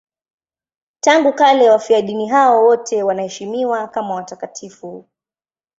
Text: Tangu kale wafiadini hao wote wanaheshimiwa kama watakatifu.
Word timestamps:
Tangu 0.99 1.33
kale 1.33 1.69
wafiadini 1.69 2.27
hao 2.27 2.63
wote 2.63 3.03
wanaheshimiwa 3.03 3.87
kama 3.87 4.15
watakatifu. 4.15 5.07